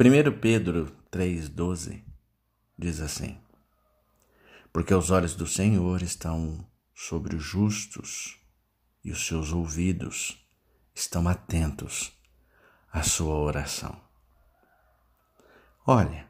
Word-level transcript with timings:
1 0.00 0.38
Pedro 0.38 0.96
3,12 1.10 2.04
diz 2.78 3.00
assim: 3.00 3.36
Porque 4.72 4.94
os 4.94 5.10
olhos 5.10 5.34
do 5.34 5.44
Senhor 5.44 6.02
estão 6.02 6.64
sobre 6.94 7.34
os 7.34 7.42
justos 7.42 8.38
e 9.02 9.10
os 9.10 9.26
seus 9.26 9.50
ouvidos 9.50 10.48
estão 10.94 11.26
atentos 11.26 12.12
à 12.92 13.02
sua 13.02 13.34
oração. 13.34 14.00
Olha, 15.84 16.28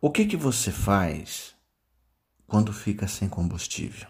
o 0.00 0.10
que 0.10 0.26
que 0.26 0.36
você 0.36 0.72
faz 0.72 1.54
quando 2.48 2.72
fica 2.72 3.06
sem 3.06 3.28
combustível? 3.28 4.08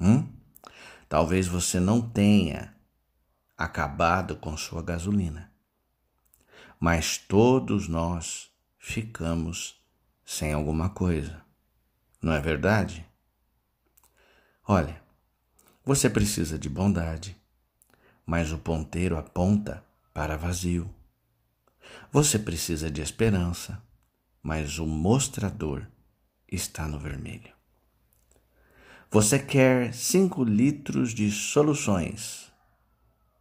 Hum? 0.00 0.32
Talvez 1.10 1.46
você 1.46 1.78
não 1.78 2.00
tenha 2.00 2.74
acabado 3.54 4.34
com 4.36 4.56
sua 4.56 4.82
gasolina 4.82 5.57
mas 6.78 7.18
todos 7.18 7.88
nós 7.88 8.50
ficamos 8.78 9.80
sem 10.24 10.52
alguma 10.52 10.90
coisa. 10.90 11.42
Não 12.22 12.32
é 12.32 12.40
verdade? 12.40 13.04
Olha, 14.66 15.00
você 15.84 16.10
precisa 16.10 16.58
de 16.58 16.68
bondade, 16.68 17.36
mas 18.26 18.52
o 18.52 18.58
ponteiro 18.58 19.16
aponta 19.16 19.82
para 20.12 20.36
vazio. 20.36 20.92
Você 22.12 22.38
precisa 22.38 22.90
de 22.90 23.00
esperança, 23.00 23.82
mas 24.42 24.78
o 24.78 24.86
mostrador 24.86 25.86
está 26.50 26.86
no 26.86 26.98
vermelho. 26.98 27.52
Você 29.10 29.38
quer 29.38 29.94
cinco 29.94 30.44
litros 30.44 31.14
de 31.14 31.30
soluções, 31.30 32.52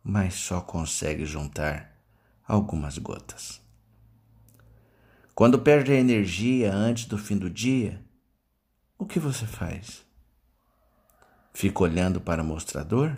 mas 0.01 0.35
só 0.35 0.61
consegue 0.61 1.25
juntar 1.25 1.96
algumas 2.47 2.97
gotas. 2.97 3.61
Quando 5.35 5.59
perde 5.59 5.91
a 5.91 5.95
energia 5.95 6.73
antes 6.73 7.05
do 7.05 7.17
fim 7.17 7.37
do 7.37 7.49
dia, 7.49 8.01
o 8.97 9.05
que 9.05 9.19
você 9.19 9.45
faz? 9.45 10.05
Fica 11.53 11.83
olhando 11.83 12.21
para 12.21 12.41
o 12.41 12.45
mostrador? 12.45 13.15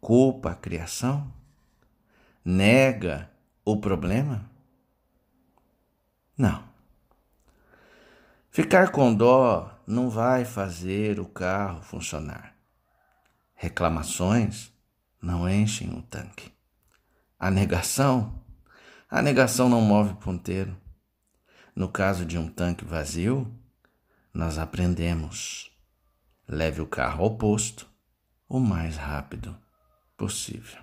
Culpa 0.00 0.50
a 0.50 0.54
criação? 0.54 1.32
Nega 2.44 3.30
o 3.64 3.80
problema? 3.80 4.50
Não. 6.36 6.62
Ficar 8.50 8.90
com 8.90 9.14
dó 9.14 9.70
não 9.86 10.10
vai 10.10 10.44
fazer 10.44 11.18
o 11.18 11.26
carro 11.26 11.82
funcionar. 11.82 12.54
Reclamações 13.54 14.72
não 15.20 15.48
enchem 15.48 15.96
o 15.96 16.02
tanque. 16.02 16.52
A 17.42 17.50
negação? 17.50 18.40
A 19.10 19.20
negação 19.20 19.68
não 19.68 19.80
move 19.80 20.14
ponteiro. 20.14 20.80
No 21.74 21.88
caso 21.88 22.24
de 22.24 22.38
um 22.38 22.48
tanque 22.48 22.84
vazio, 22.84 23.52
nós 24.32 24.58
aprendemos. 24.58 25.76
Leve 26.46 26.80
o 26.80 26.86
carro 26.86 27.24
ao 27.24 27.36
posto 27.36 27.90
o 28.48 28.60
mais 28.60 28.96
rápido 28.96 29.58
possível. 30.16 30.80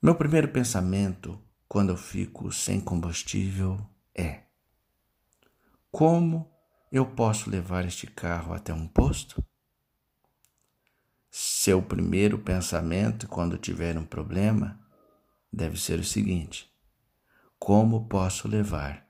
Meu 0.00 0.14
primeiro 0.14 0.48
pensamento 0.48 1.38
quando 1.68 1.90
eu 1.90 1.96
fico 1.98 2.50
sem 2.50 2.80
combustível 2.80 3.86
é: 4.14 4.44
como 5.90 6.50
eu 6.90 7.04
posso 7.04 7.50
levar 7.50 7.84
este 7.84 8.06
carro 8.06 8.54
até 8.54 8.72
um 8.72 8.88
posto? 8.88 9.44
Seu 11.64 11.80
primeiro 11.80 12.40
pensamento 12.40 13.28
quando 13.28 13.56
tiver 13.56 13.96
um 13.96 14.04
problema 14.04 14.84
deve 15.52 15.78
ser 15.78 16.00
o 16.00 16.04
seguinte: 16.04 16.68
como 17.56 18.08
posso 18.08 18.48
levar 18.48 19.08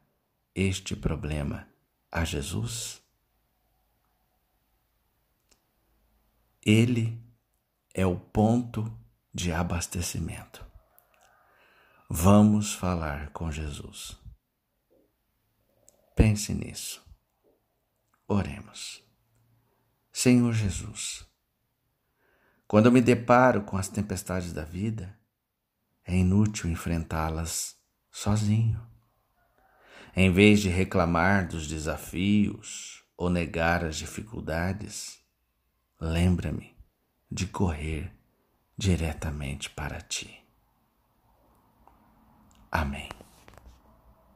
este 0.54 0.94
problema 0.94 1.66
a 2.10 2.26
Jesus? 2.26 3.02
Ele 6.62 7.18
é 7.94 8.04
o 8.04 8.20
ponto 8.20 8.84
de 9.32 9.50
abastecimento. 9.50 10.62
Vamos 12.10 12.74
falar 12.74 13.30
com 13.30 13.50
Jesus. 13.50 14.14
Pense 16.14 16.52
nisso. 16.52 17.02
Oremos. 18.28 19.02
Senhor 20.12 20.52
Jesus, 20.52 21.31
quando 22.72 22.86
eu 22.86 22.92
me 22.92 23.02
deparo 23.02 23.64
com 23.64 23.76
as 23.76 23.86
tempestades 23.86 24.50
da 24.50 24.64
vida, 24.64 25.14
é 26.06 26.16
inútil 26.16 26.70
enfrentá-las 26.70 27.76
sozinho. 28.10 28.80
Em 30.16 30.32
vez 30.32 30.58
de 30.60 30.70
reclamar 30.70 31.46
dos 31.46 31.66
desafios 31.68 33.04
ou 33.14 33.28
negar 33.28 33.84
as 33.84 33.96
dificuldades, 33.96 35.20
lembra-me 36.00 36.74
de 37.30 37.46
correr 37.46 38.10
diretamente 38.78 39.68
para 39.68 40.00
ti. 40.00 40.42
Amém. 42.70 43.10